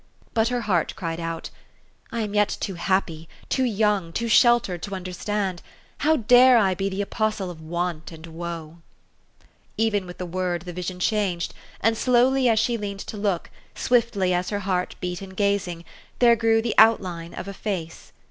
But 0.33 0.47
her 0.47 0.61
heart 0.61 0.95
cried 0.95 1.19
out," 1.19 1.51
I 2.11 2.21
am 2.21 2.33
yet 2.33 2.57
too 2.59 2.73
happy, 2.73 3.29
too 3.49 3.65
young, 3.65 4.11
too 4.11 4.27
sheltered, 4.27 4.81
to 4.81 4.95
understand. 4.95 5.61
How 5.99 6.15
dare 6.15 6.57
I 6.57 6.73
be 6.73 6.89
the 6.89 7.03
apostle 7.03 7.51
of 7.51 7.61
want 7.61 8.11
and 8.11 8.25
woe?'' 8.25 8.77
Even 9.77 10.07
with 10.07 10.17
the 10.17 10.25
word 10.25 10.63
the 10.63 10.73
vision 10.73 10.99
changed, 10.99 11.53
and 11.81 11.95
slowly 11.95 12.49
as 12.49 12.57
she 12.57 12.77
leaned 12.79 13.01
to 13.01 13.15
look, 13.15 13.51
swiftly 13.75 14.33
as 14.33 14.49
her 14.49 14.61
heart 14.61 14.95
beat 15.01 15.21
in 15.21 15.35
gazing, 15.35 15.85
there 16.17 16.35
grew 16.35 16.63
the 16.63 16.73
outline 16.79 17.35
of 17.35 17.47
a 17.47 17.53
Face. 17.53 18.11